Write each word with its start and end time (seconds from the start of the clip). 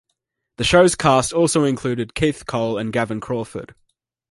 The 0.57 0.63
show's 0.63 0.95
cast 0.95 1.31
also 1.31 1.63
included 1.63 2.15
Keith 2.15 2.47
Cole 2.47 2.79
and 2.79 2.91
Gavin 2.91 3.19
Crawford. 3.19 3.75